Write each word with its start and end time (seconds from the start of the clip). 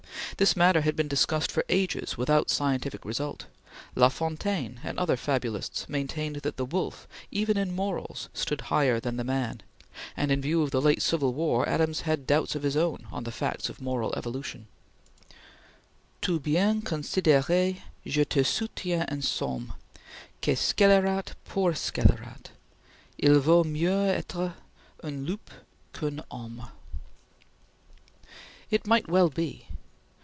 This 0.37 0.55
matter 0.55 0.81
had 0.81 0.95
been 0.95 1.09
discussed 1.09 1.51
for 1.51 1.63
ages 1.69 2.17
without 2.17 2.49
scientific 2.49 3.05
result. 3.05 3.45
La 3.93 4.09
Fontaine 4.09 4.79
and 4.83 4.97
other 4.97 5.15
fabulists 5.15 5.87
maintained 5.87 6.37
that 6.37 6.57
the 6.57 6.65
wolf, 6.65 7.07
even 7.29 7.57
in 7.57 7.75
morals, 7.75 8.27
stood 8.33 8.61
higher 8.61 8.99
than 8.99 9.23
man; 9.23 9.61
and 10.17 10.31
in 10.31 10.41
view 10.41 10.63
of 10.63 10.71
the 10.71 10.81
late 10.81 11.03
civil 11.03 11.31
war, 11.31 11.67
Adams 11.69 12.01
had 12.01 12.25
doubts 12.25 12.55
of 12.55 12.63
his 12.63 12.75
own 12.75 13.05
on 13.11 13.23
the 13.23 13.31
facts 13.31 13.69
of 13.69 13.81
moral 13.83 14.15
evolution: 14.15 14.67
"Tout 16.21 16.41
bien 16.41 16.81
considere, 16.81 17.77
je 18.03 18.23
te 18.25 18.41
soutiens 18.43 19.05
en 19.09 19.21
somme, 19.21 19.73
Que 20.41 20.55
scelerat 20.55 21.35
pour 21.45 21.73
scelerat, 21.73 22.47
Il 23.19 23.39
vaut 23.41 23.65
mieux 23.67 24.09
etre 24.09 24.55
un 25.03 25.23
loup 25.23 25.51
qu'un 25.93 26.23
homme." 26.31 26.67
It 28.71 28.87
might 28.87 29.07
well 29.07 29.29
be! 29.29 29.67